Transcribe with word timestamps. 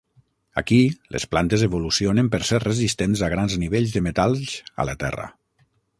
Aquí, 0.61 0.77
les 1.15 1.27
plantes 1.33 1.65
evolucionen 1.67 2.31
per 2.35 2.41
ser 2.49 2.61
resistents 2.63 3.23
a 3.27 3.29
grans 3.35 3.59
nivells 3.65 3.95
de 3.99 4.03
metalls 4.11 4.57
a 4.85 4.91
la 4.91 4.97
terra. 5.05 5.29